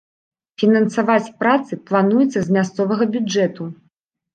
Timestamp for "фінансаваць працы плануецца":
0.63-2.39